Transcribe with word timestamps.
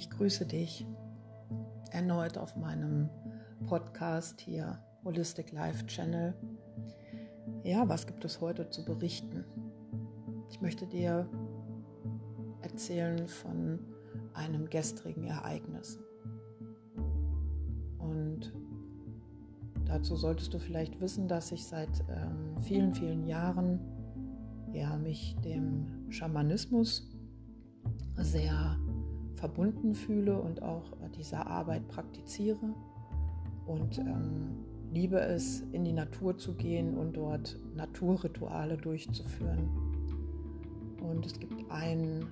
ich 0.00 0.08
grüße 0.08 0.46
dich 0.46 0.86
erneut 1.90 2.38
auf 2.38 2.56
meinem 2.56 3.10
Podcast 3.66 4.40
hier 4.40 4.82
Holistic 5.04 5.52
Life 5.52 5.84
Channel. 5.88 6.32
Ja, 7.64 7.86
was 7.86 8.06
gibt 8.06 8.24
es 8.24 8.40
heute 8.40 8.70
zu 8.70 8.82
berichten? 8.82 9.44
Ich 10.48 10.62
möchte 10.62 10.86
dir 10.86 11.28
erzählen 12.62 13.28
von 13.28 13.78
einem 14.32 14.70
gestrigen 14.70 15.24
Ereignis. 15.24 15.98
Und 17.98 18.54
dazu 19.84 20.16
solltest 20.16 20.54
du 20.54 20.58
vielleicht 20.58 20.98
wissen, 21.02 21.28
dass 21.28 21.52
ich 21.52 21.66
seit 21.66 22.02
ähm, 22.08 22.58
vielen, 22.62 22.94
vielen 22.94 23.26
Jahren 23.26 23.78
ja, 24.72 24.96
mich 24.96 25.36
dem 25.44 26.10
Schamanismus 26.10 27.06
sehr 28.16 28.78
verbunden 29.40 29.94
fühle 29.94 30.38
und 30.38 30.62
auch 30.62 30.92
diese 31.16 31.46
Arbeit 31.46 31.88
praktiziere. 31.88 32.74
Und 33.66 33.98
ähm, 33.98 34.64
liebe 34.92 35.20
es, 35.20 35.60
in 35.72 35.84
die 35.84 35.92
Natur 35.92 36.36
zu 36.36 36.54
gehen 36.54 36.96
und 36.96 37.16
dort 37.16 37.58
Naturrituale 37.74 38.76
durchzuführen. 38.76 39.68
Und 41.00 41.24
es 41.24 41.38
gibt 41.38 41.70
ein 41.70 42.26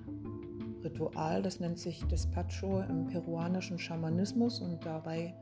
Ritual, 0.83 1.41
das 1.41 1.59
nennt 1.59 1.79
sich 1.79 2.03
Despacho 2.05 2.81
im 2.81 3.07
peruanischen 3.07 3.79
Schamanismus. 3.79 4.61
Und 4.61 4.85
dabei 4.85 5.33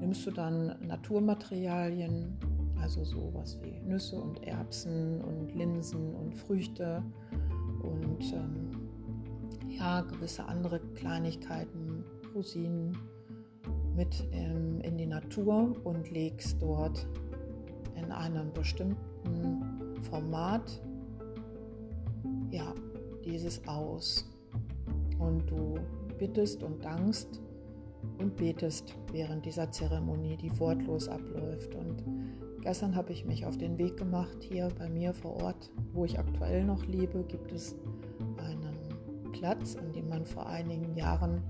nimmst 0.00 0.26
du 0.26 0.30
dann 0.30 0.76
Naturmaterialien, 0.86 2.36
also 2.80 3.02
sowas 3.04 3.58
wie 3.62 3.80
Nüsse 3.80 4.20
und 4.20 4.46
Erbsen 4.46 5.20
und 5.20 5.54
Linsen 5.54 6.14
und 6.14 6.34
Früchte. 6.36 7.02
Und 7.82 8.32
ähm, 8.32 8.77
ja, 9.78 10.00
gewisse 10.02 10.44
andere 10.44 10.80
Kleinigkeiten, 10.94 12.04
Rosinen 12.34 12.96
mit 13.94 14.20
in, 14.32 14.80
in 14.80 14.96
die 14.96 15.06
Natur 15.06 15.74
und 15.84 16.10
legst 16.10 16.60
dort 16.60 17.06
in 17.96 18.12
einem 18.12 18.52
bestimmten 18.52 19.96
Format 20.10 20.80
ja, 22.50 22.74
dieses 23.24 23.66
aus. 23.66 24.28
Und 25.18 25.50
du 25.50 25.74
bittest 26.18 26.62
und 26.62 26.84
dankst 26.84 27.40
und 28.18 28.36
betest 28.36 28.96
während 29.12 29.44
dieser 29.44 29.70
Zeremonie, 29.70 30.36
die 30.36 30.58
wortlos 30.58 31.08
abläuft. 31.08 31.74
Und 31.74 32.04
gestern 32.62 32.94
habe 32.94 33.12
ich 33.12 33.24
mich 33.24 33.46
auf 33.46 33.58
den 33.58 33.78
Weg 33.78 33.96
gemacht. 33.96 34.36
Hier 34.40 34.68
bei 34.78 34.88
mir 34.88 35.12
vor 35.12 35.42
Ort, 35.42 35.70
wo 35.92 36.04
ich 36.04 36.18
aktuell 36.18 36.64
noch 36.64 36.84
lebe, 36.86 37.24
gibt 37.24 37.52
es 37.52 37.76
Platz, 39.38 39.76
an 39.76 39.92
dem 39.92 40.08
man 40.08 40.24
vor 40.24 40.46
einigen 40.46 40.96
Jahren 40.96 41.42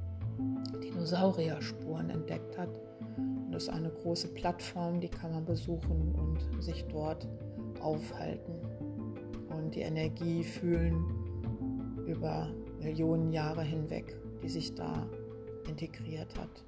Dinosaurierspuren 0.83 2.11
entdeckt 2.11 2.58
hat. 2.58 2.81
Und 3.17 3.53
das 3.53 3.64
ist 3.64 3.70
eine 3.70 3.91
große 3.91 4.28
Plattform, 4.28 5.00
die 5.00 5.08
kann 5.08 5.33
man 5.33 5.44
besuchen 5.44 6.14
und 6.14 6.62
sich 6.62 6.84
dort 6.89 7.27
aufhalten 7.81 8.55
und 9.69 9.75
die 9.75 9.81
Energie 9.81 10.42
fühlen 10.42 11.05
über 12.06 12.48
Millionen 12.81 13.31
Jahre 13.31 13.62
hinweg, 13.62 14.16
die 14.42 14.48
sich 14.48 14.75
da 14.75 15.06
integriert 15.69 16.34
hat. 16.39 16.64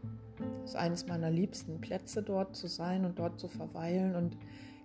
Es 0.64 0.70
ist 0.70 0.76
eines 0.76 1.06
meiner 1.06 1.30
liebsten 1.30 1.80
Plätze 1.80 2.22
dort 2.22 2.54
zu 2.56 2.66
sein 2.66 3.04
und 3.04 3.18
dort 3.18 3.40
zu 3.40 3.48
verweilen. 3.48 4.14
Und 4.14 4.36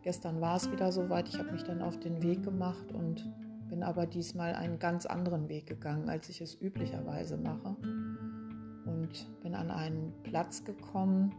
gestern 0.03 0.39
war 0.39 0.55
es 0.55 0.71
wieder 0.71 0.91
soweit. 0.91 1.27
Ich 1.27 1.37
habe 1.37 1.51
mich 1.51 1.63
dann 1.63 1.81
auf 1.81 1.99
den 1.99 2.21
Weg 2.23 2.43
gemacht 2.43 2.91
und 2.93 3.25
bin 3.75 3.83
aber 3.83 4.05
diesmal 4.05 4.55
einen 4.55 4.79
ganz 4.79 5.05
anderen 5.05 5.49
Weg 5.49 5.65
gegangen, 5.65 6.07
als 6.07 6.29
ich 6.29 6.39
es 6.39 6.55
üblicherweise 6.61 7.35
mache. 7.35 7.75
Und 8.85 9.09
bin 9.43 9.53
an 9.53 9.69
einen 9.69 10.13
Platz 10.23 10.63
gekommen, 10.63 11.35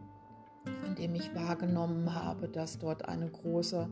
an 0.85 0.93
dem 0.93 1.15
ich 1.15 1.33
wahrgenommen 1.33 2.13
habe, 2.13 2.47
dass 2.47 2.77
dort 2.77 3.09
eine 3.09 3.27
große 3.27 3.89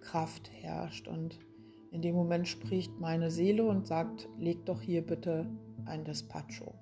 Kraft 0.00 0.50
herrscht. 0.52 1.06
Und 1.06 1.38
in 1.92 2.02
dem 2.02 2.16
Moment 2.16 2.48
spricht 2.48 2.98
meine 2.98 3.30
Seele 3.30 3.64
und 3.64 3.86
sagt, 3.86 4.28
leg 4.36 4.66
doch 4.66 4.80
hier 4.80 5.06
bitte 5.06 5.46
ein 5.84 6.02
Despacho. 6.02 6.74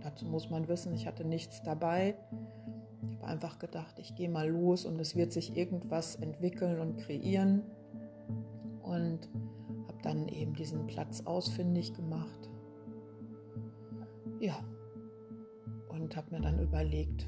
Dazu 0.00 0.24
muss 0.24 0.48
man 0.48 0.66
wissen, 0.68 0.94
ich 0.94 1.06
hatte 1.06 1.26
nichts 1.26 1.62
dabei. 1.62 2.16
Ich 3.10 3.16
habe 3.18 3.26
einfach 3.26 3.58
gedacht, 3.58 3.98
ich 3.98 4.14
gehe 4.14 4.30
mal 4.30 4.48
los 4.48 4.86
und 4.86 4.98
es 4.98 5.14
wird 5.14 5.30
sich 5.30 5.58
irgendwas 5.58 6.16
entwickeln 6.16 6.80
und 6.80 6.96
kreieren 6.96 7.64
und 8.88 9.28
habe 9.86 9.98
dann 10.02 10.28
eben 10.28 10.54
diesen 10.54 10.86
Platz 10.86 11.22
ausfindig 11.24 11.94
gemacht. 11.94 12.48
Ja, 14.40 14.58
und 15.88 16.16
habe 16.16 16.34
mir 16.34 16.40
dann 16.40 16.58
überlegt, 16.58 17.26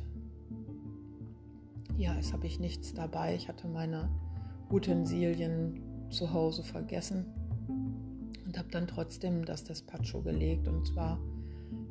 ja, 1.96 2.14
jetzt 2.14 2.32
habe 2.32 2.46
ich 2.46 2.58
nichts 2.60 2.94
dabei. 2.94 3.34
Ich 3.34 3.48
hatte 3.48 3.68
meine 3.68 4.08
Utensilien 4.70 5.80
zu 6.08 6.32
Hause 6.32 6.62
vergessen 6.62 7.26
und 8.46 8.58
habe 8.58 8.68
dann 8.70 8.86
trotzdem 8.86 9.44
das 9.44 9.64
Despacho 9.64 10.22
gelegt. 10.22 10.66
Und 10.66 10.86
zwar 10.86 11.18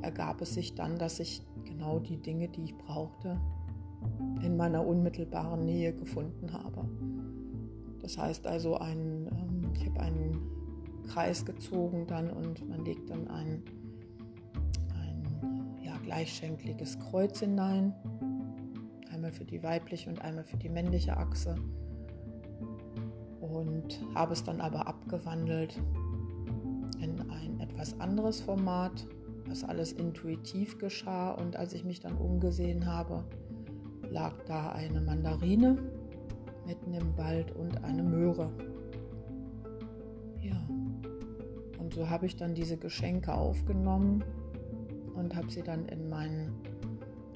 ergab 0.02 0.42
es 0.42 0.54
sich 0.54 0.74
dann, 0.74 0.98
dass 0.98 1.20
ich 1.20 1.44
genau 1.66 2.00
die 2.00 2.18
Dinge, 2.18 2.48
die 2.50 2.64
ich 2.64 2.78
brauchte, 2.78 3.40
in 4.42 4.58
meiner 4.58 4.86
unmittelbaren 4.86 5.66
Nähe 5.66 5.94
gefunden 5.94 6.54
habe. 6.54 6.88
Das 8.02 8.18
heißt 8.18 8.48
also 8.48 8.78
ein 8.78 9.28
ich 9.78 9.86
habe 9.86 10.00
einen 10.00 10.42
Kreis 11.08 11.46
gezogen 11.46 12.06
dann 12.08 12.30
und 12.30 12.68
man 12.70 12.86
legt 12.86 13.10
dann 13.10 13.28
ein, 13.28 13.64
ein 14.96 15.78
ja, 15.84 15.98
gleichschenkliges 16.04 17.00
Kreuz 17.00 17.40
hinein. 17.40 17.94
Einmal 19.12 19.32
für 19.32 19.46
die 19.46 19.62
weibliche 19.64 20.10
und 20.10 20.22
einmal 20.22 20.44
für 20.44 20.58
die 20.58 20.70
männliche 20.70 21.18
Achse. 21.18 21.56
Und 23.42 24.00
habe 24.14 24.34
es 24.34 24.44
dann 24.44 24.62
aber 24.62 24.88
abgewandelt 24.88 25.82
in 27.02 27.20
ein 27.32 27.60
etwas 27.60 28.00
anderes 28.00 28.42
Format, 28.42 29.08
was 29.48 29.64
alles 29.64 29.92
intuitiv 29.94 30.78
geschah. 30.78 31.32
Und 31.32 31.56
als 31.56 31.74
ich 31.74 31.84
mich 31.84 32.00
dann 32.00 32.16
umgesehen 32.16 32.86
habe, 32.86 33.24
lag 34.10 34.34
da 34.46 34.72
eine 34.72 35.02
Mandarine 35.02 35.78
mitten 36.66 36.94
im 36.94 37.18
Wald 37.18 37.52
und 37.56 37.84
eine 37.84 38.04
Möhre. 38.04 38.52
Ja. 40.42 40.68
Und 41.80 41.94
so 41.94 42.10
habe 42.10 42.26
ich 42.26 42.36
dann 42.36 42.54
diese 42.54 42.78
Geschenke 42.78 43.34
aufgenommen 43.34 44.24
und 45.16 45.36
habe 45.36 45.50
sie 45.50 45.64
dann 45.64 45.86
in 45.88 46.10
mein 46.10 46.54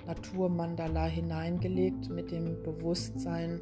Naturmandala 0.05 1.05
hineingelegt 1.05 2.09
mit 2.09 2.31
dem 2.31 2.61
Bewusstsein, 2.63 3.59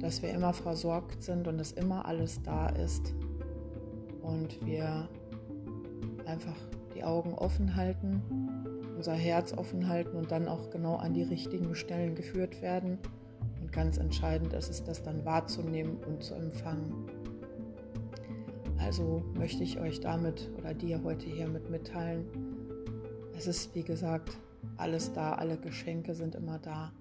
dass 0.00 0.22
wir 0.22 0.30
immer 0.30 0.52
versorgt 0.52 1.22
sind 1.22 1.46
und 1.46 1.58
dass 1.58 1.72
immer 1.72 2.06
alles 2.06 2.42
da 2.42 2.68
ist 2.68 3.14
und 4.22 4.64
wir 4.66 5.08
einfach 6.26 6.56
die 6.94 7.04
Augen 7.04 7.34
offen 7.34 7.76
halten, 7.76 8.22
unser 8.96 9.14
Herz 9.14 9.52
offen 9.52 9.88
halten 9.88 10.16
und 10.16 10.30
dann 10.30 10.48
auch 10.48 10.70
genau 10.70 10.96
an 10.96 11.14
die 11.14 11.22
richtigen 11.22 11.74
Stellen 11.74 12.14
geführt 12.14 12.62
werden. 12.62 12.98
Und 13.60 13.72
ganz 13.72 13.98
entscheidend 13.98 14.52
ist 14.52 14.70
es, 14.70 14.82
das 14.82 15.02
dann 15.02 15.24
wahrzunehmen 15.24 15.98
und 16.06 16.22
zu 16.22 16.34
empfangen. 16.34 17.06
Also 18.78 19.24
möchte 19.34 19.62
ich 19.62 19.80
euch 19.80 20.00
damit 20.00 20.50
oder 20.58 20.74
dir 20.74 21.02
heute 21.02 21.26
hiermit 21.26 21.70
mitteilen, 21.70 22.26
es 23.36 23.46
ist 23.46 23.74
wie 23.74 23.82
gesagt 23.82 24.38
alles 24.76 25.12
da, 25.12 25.34
alle 25.34 25.56
Geschenke 25.56 26.14
sind 26.14 26.34
immer 26.34 26.58
da. 26.58 26.92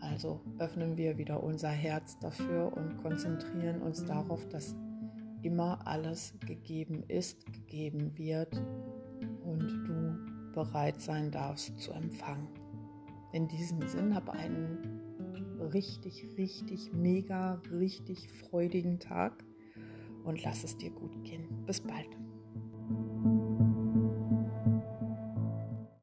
Also 0.00 0.40
öffnen 0.58 0.96
wir 0.96 1.18
wieder 1.18 1.42
unser 1.42 1.68
Herz 1.68 2.18
dafür 2.18 2.72
und 2.76 2.98
konzentrieren 2.98 3.82
uns 3.82 4.04
darauf, 4.04 4.46
dass 4.48 4.74
immer 5.42 5.86
alles 5.86 6.34
gegeben 6.46 7.04
ist, 7.08 7.44
gegeben 7.46 8.16
wird 8.16 8.62
und 9.44 9.84
du 9.86 10.52
bereit 10.52 11.00
sein 11.00 11.30
darfst 11.30 11.78
zu 11.78 11.92
empfangen. 11.92 12.48
In 13.32 13.48
diesem 13.48 13.86
Sinn, 13.88 14.14
habe 14.14 14.32
einen 14.32 14.78
richtig, 15.72 16.26
richtig, 16.36 16.92
mega, 16.92 17.60
richtig 17.72 18.28
freudigen 18.30 18.98
Tag 18.98 19.44
und 20.28 20.42
lass 20.44 20.64
es 20.64 20.76
dir 20.76 20.90
gut 20.90 21.24
gehen. 21.24 21.48
Bis 21.66 21.80
bald. 21.80 22.08